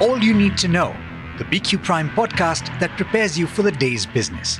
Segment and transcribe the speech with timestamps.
[0.00, 0.96] All you need to know,
[1.36, 4.58] the BQ Prime podcast that prepares you for the day's business.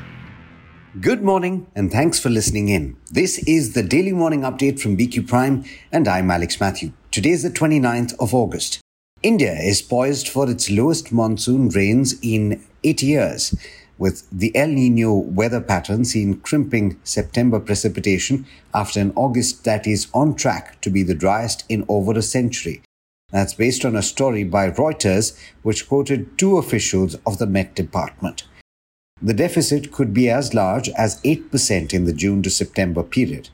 [1.01, 2.99] Good morning and thanks for listening in.
[3.11, 6.93] This is the daily morning update from BQ Prime and I'm Alex Mathew.
[7.11, 8.83] Today is the 29th of August.
[9.23, 13.55] India is poised for its lowest monsoon rains in eight years,
[13.97, 18.45] with the El Nino weather pattern seen crimping September precipitation
[18.75, 22.83] after an August that is on track to be the driest in over a century.
[23.31, 28.45] That's based on a story by Reuters, which quoted two officials of the Met Department.
[29.23, 33.51] The deficit could be as large as 8% in the June to September period.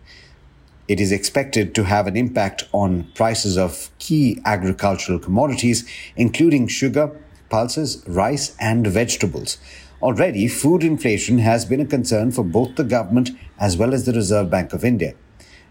[0.89, 7.11] It is expected to have an impact on prices of key agricultural commodities, including sugar,
[7.49, 9.59] pulses, rice, and vegetables.
[10.01, 14.13] Already, food inflation has been a concern for both the government as well as the
[14.13, 15.15] Reserve Bank of India.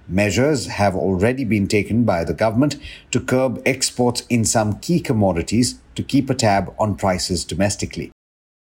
[0.08, 2.78] Measures have already been taken by the government
[3.12, 8.12] to curb exports in some key commodities to keep a tab on prices domestically.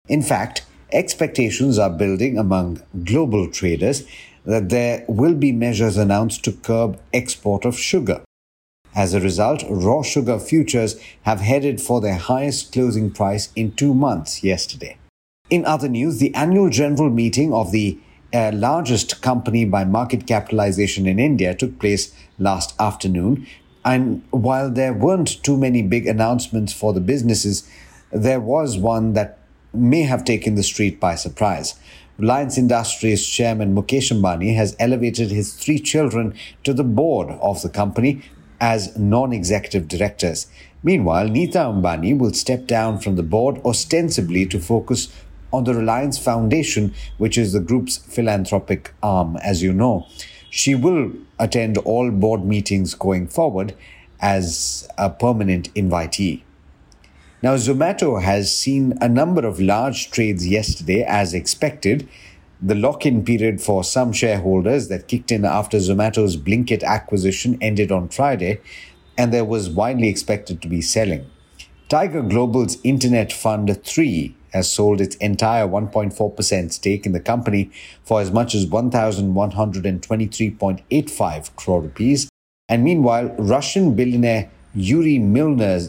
[0.08, 4.04] In fact, expectations are building among global traders
[4.44, 8.22] that there will be measures announced to curb export of sugar.
[8.94, 13.94] As a result, raw sugar futures have headed for their highest closing price in two
[13.94, 14.96] months yesterday.
[15.50, 17.98] In other news, the annual general meeting of the
[18.32, 23.46] uh, largest company by market capitalization in India took place last afternoon.
[23.84, 27.68] And while there weren't too many big announcements for the businesses,
[28.12, 29.38] there was one that
[29.72, 31.78] may have taken the street by surprise.
[32.18, 37.68] Reliance Industries chairman Mukesh Ambani has elevated his three children to the board of the
[37.68, 38.22] company
[38.60, 40.48] as non executive directors.
[40.82, 45.08] Meanwhile, Nita Ambani will step down from the board ostensibly to focus
[45.52, 50.06] on the Reliance Foundation, which is the group's philanthropic arm, as you know.
[50.50, 53.74] She will attend all board meetings going forward
[54.20, 56.42] as a permanent invitee.
[57.42, 62.08] Now, Zomato has seen a number of large trades yesterday as expected.
[62.60, 67.92] The lock in period for some shareholders that kicked in after Zomato's Blinkit acquisition ended
[67.92, 68.60] on Friday,
[69.16, 71.30] and there was widely expected to be selling.
[71.88, 77.70] Tiger Global's Internet Fund 3 has sold its entire 1.4% stake in the company
[78.04, 82.28] for as much as 1,123.85 crore rupees.
[82.68, 85.80] And meanwhile, Russian billionaire Yuri Milner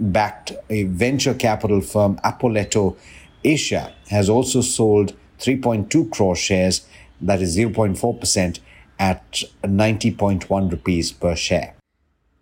[0.00, 2.96] backed a venture capital firm Apoletto
[3.44, 6.86] Asia has also sold 3.2 crore shares,
[7.20, 8.60] that is 0.4%,
[8.98, 11.74] at 90.1 rupees per share.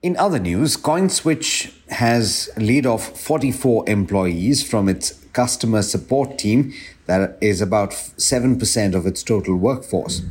[0.02, 6.72] In other news, CoinSwitch has laid off 44 employees from its customer support team,
[7.06, 10.22] that is about 7% of its total workforce.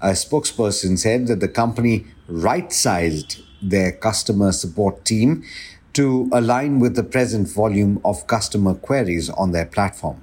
[0.00, 5.42] A spokesperson said that the company right sized their customer support team
[5.94, 10.22] to align with the present volume of customer queries on their platform.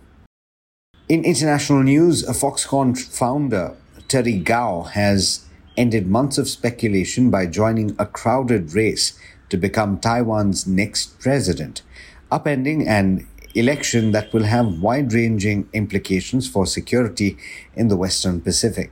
[1.10, 3.76] In international news, Foxconn founder,
[4.08, 5.46] Terry Gou, has
[5.76, 9.20] ended months of speculation by joining a crowded race
[9.50, 11.82] to become Taiwan's next president,
[12.32, 17.38] upending an election that will have wide ranging implications for security
[17.76, 18.92] in the Western Pacific.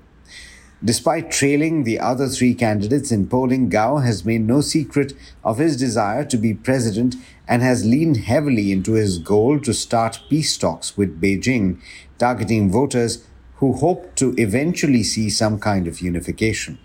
[0.84, 5.14] Despite trailing the other three candidates in polling, Gou has made no secret
[5.44, 7.16] of his desire to be president
[7.48, 11.80] and has leaned heavily into his goal to start peace talks with Beijing,
[12.18, 13.24] targeting voters
[13.58, 16.80] who hope to eventually see some kind of unification.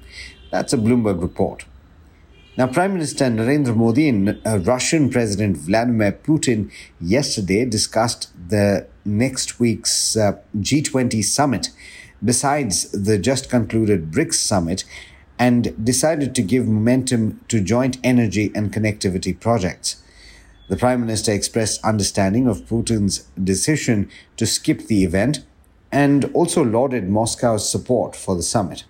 [0.50, 1.64] That's a Bloomberg report.
[2.58, 9.60] Now, Prime Minister Narendra Modi and uh, Russian President Vladimir Putin yesterday discussed the next
[9.60, 11.68] week's uh, G20 summit
[12.24, 14.84] besides the just concluded BRICS summit
[15.38, 20.02] and decided to give momentum to joint energy and connectivity projects.
[20.70, 25.44] The Prime Minister expressed understanding of Putin's decision to skip the event
[25.92, 28.84] and also lauded Moscow's support for the summit.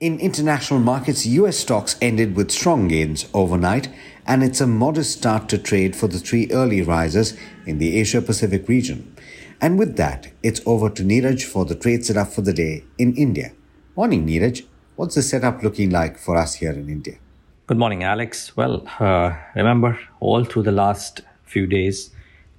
[0.00, 3.88] In international markets, US stocks ended with strong gains overnight,
[4.26, 8.20] and it's a modest start to trade for the three early risers in the Asia
[8.20, 9.14] Pacific region.
[9.60, 13.14] And with that, it's over to Niraj for the trade setup for the day in
[13.14, 13.52] India.
[13.94, 14.64] Morning, Niraj.
[14.96, 17.14] What's the setup looking like for us here in India?
[17.68, 18.56] Good morning, Alex.
[18.56, 22.10] Well, uh, remember, all through the last few days,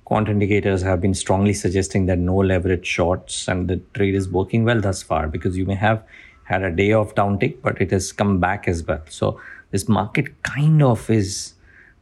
[0.06, 4.64] quant indicators have been strongly suggesting that no leverage shorts and the trade is working
[4.64, 6.02] well thus far because you may have
[6.46, 9.02] had a day of downtick, but it has come back as well.
[9.10, 9.40] So
[9.72, 11.54] this market kind of is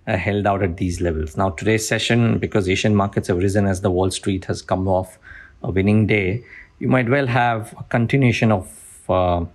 [0.06, 1.36] uh, held out at these levels.
[1.38, 5.18] Now, today's session, because Asian markets have risen as the Wall Street has come off
[5.64, 6.44] a winning day,
[6.80, 8.70] you might well have a continuation of
[9.10, 9.46] uh,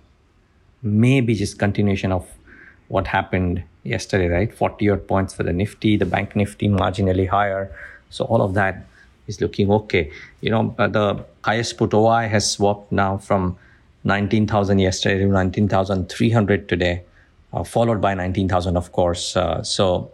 [0.81, 2.27] maybe just continuation of
[2.87, 4.53] what happened yesterday, right?
[4.53, 7.71] 40 odd points for the Nifty, the Bank Nifty marginally higher,
[8.09, 8.87] So all of that
[9.27, 10.11] is looking okay.
[10.41, 13.57] You know, uh, the highest put OI has swapped now from
[14.03, 17.03] 19,000 yesterday to 19,300 today,
[17.53, 19.35] uh, followed by 19,000, of course.
[19.35, 20.11] Uh, so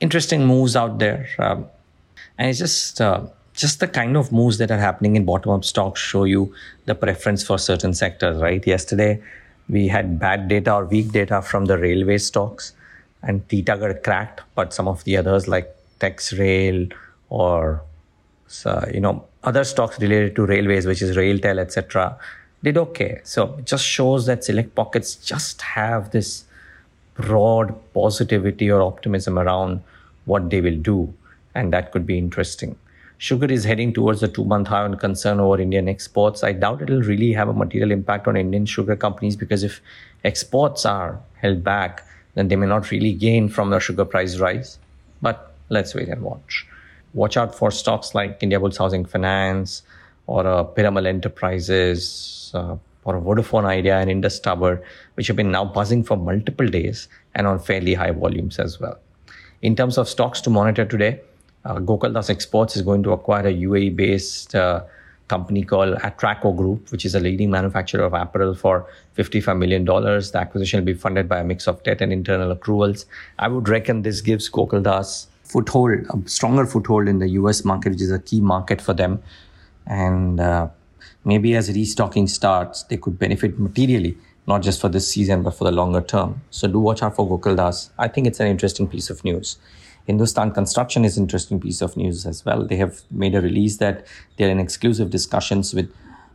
[0.00, 1.28] interesting moves out there.
[1.38, 1.66] Um,
[2.38, 3.22] and it's just, uh,
[3.54, 6.54] just the kind of moves that are happening in bottom up stocks show you
[6.84, 8.66] the preference for certain sectors, right?
[8.66, 9.22] Yesterday,
[9.68, 12.72] we had bad data or weak data from the railway stocks
[13.22, 16.92] and got cracked, but some of the others like Texrail
[17.30, 17.82] or
[18.48, 22.18] so, you know other stocks related to railways, which is Railtel, etc.,
[22.62, 23.20] did okay.
[23.22, 26.44] So it just shows that select pockets just have this
[27.14, 29.82] broad positivity or optimism around
[30.24, 31.14] what they will do,
[31.54, 32.76] and that could be interesting.
[33.18, 36.44] Sugar is heading towards a two month high on concern over Indian exports.
[36.44, 39.80] I doubt it'll really have a material impact on Indian sugar companies because if
[40.24, 44.78] exports are held back, then they may not really gain from the sugar price rise.
[45.22, 46.66] But let's wait and watch.
[47.16, 49.82] Watch out for stocks like Indiabulls Housing Finance
[50.26, 54.82] or uh, Piramal Enterprises uh, or Vodafone Idea and Indus Tower,
[55.14, 58.98] which have been now buzzing for multiple days and on fairly high volumes as well.
[59.62, 61.20] In terms of stocks to monitor today,
[61.64, 64.84] uh, Gokaldas Exports is going to acquire a UAE based uh,
[65.28, 68.86] company called Atraco Group, which is a leading manufacturer of apparel for
[69.16, 69.86] $55 million.
[69.86, 73.06] The acquisition will be funded by a mix of debt and internal accruals.
[73.38, 78.02] I would reckon this gives Gokaldas foothold, a stronger foothold in the US market, which
[78.02, 79.22] is a key market for them.
[79.86, 80.68] And uh,
[81.24, 84.16] maybe as restocking starts, they could benefit materially,
[84.46, 86.42] not just for this season, but for the longer term.
[86.50, 87.90] So do watch out for Gokaldas.
[87.98, 89.58] I think it's an interesting piece of news.
[90.06, 92.64] Hindustan Construction is an interesting piece of news as well.
[92.64, 94.06] They have made a release that
[94.36, 95.92] they're in exclusive discussions with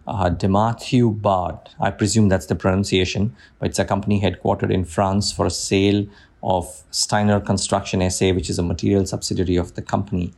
[0.07, 1.57] uh, Demathieu Bard.
[1.79, 6.05] I presume that's the pronunciation, but it's a company headquartered in France for a sale
[6.43, 10.33] of Steiner Construction SA, which is a material subsidiary of the company.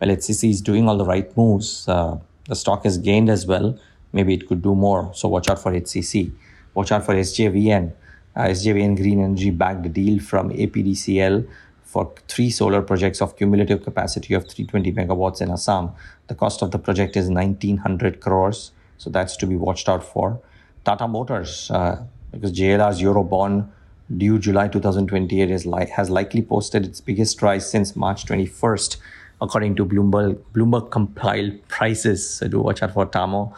[0.00, 1.88] Well, HCC is doing all the right moves.
[1.88, 2.18] Uh,
[2.48, 3.78] the stock has gained as well.
[4.12, 5.12] Maybe it could do more.
[5.14, 6.32] So watch out for HCC.
[6.74, 7.92] Watch out for SJVN.
[8.34, 11.46] Uh, SJVN Green Energy backed a deal from APDCL
[11.82, 15.90] for three solar projects of cumulative capacity of 320 megawatts in Assam.
[16.28, 20.40] The cost of the project is 1900 crores, so that's to be watched out for.
[20.84, 23.68] Tata Motors, uh, because JLR's Eurobond
[24.16, 28.96] due July 2028 is li- has likely posted its biggest rise since March 21st,
[29.40, 32.28] according to Bloomberg Bloomberg compiled prices.
[32.28, 33.54] So do watch out for TAMO.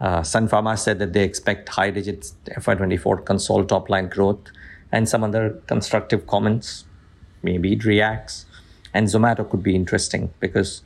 [0.00, 4.50] Uh, Sun Pharma said that they expect high digits FY24 console top line growth
[4.90, 6.84] and some other constructive comments
[7.42, 8.46] maybe it reacts.
[8.94, 10.82] And Zomato could be interesting because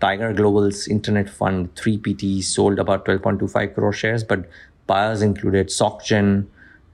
[0.00, 4.48] Tiger Global's internet fund 3PT sold about 12.25 crore shares, but
[4.86, 6.46] buyers included SocGen,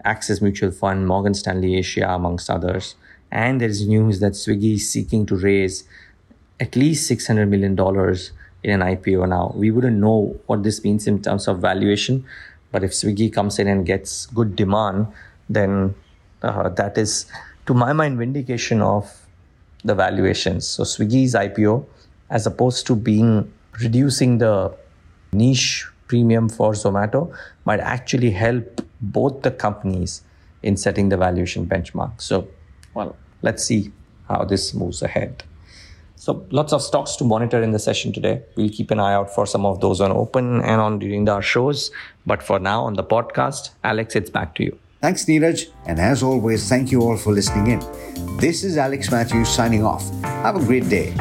[0.05, 2.95] Axis Mutual Fund, Morgan Stanley Asia, amongst others.
[3.31, 5.85] And there is news that Swiggy is seeking to raise
[6.61, 7.73] at least $600 million
[8.63, 9.53] in an IPO now.
[9.57, 12.25] We wouldn't know what this means in terms of valuation,
[12.71, 15.09] but if Swiggy comes in and gets good demand,
[15.49, 15.95] then
[16.43, 17.27] uh, that is
[17.67, 19.27] to my mind, vindication of
[19.85, 20.67] the valuations.
[20.67, 21.87] So Swiggy's IPO,
[22.31, 24.75] as opposed to being reducing the
[25.33, 27.35] niche premium for Zomato,
[27.65, 30.23] might actually help both the companies
[30.63, 32.21] in setting the valuation benchmark.
[32.21, 32.49] So,
[32.95, 33.93] well, let's see
[34.29, 35.45] how this moves ahead.
[36.17, 38.43] So, lots of stocks to monitor in the session today.
[38.57, 41.43] We'll keep an eye out for some of those on open and on during our
[41.43, 41.91] shows.
[42.25, 44.79] But for now, on the podcast, Alex, it's back to you.
[45.03, 45.69] Thanks, Niraj.
[45.85, 48.39] And as always, thank you all for listening in.
[48.39, 50.09] This is Alex Mathews signing off.
[50.23, 51.13] Have a great day.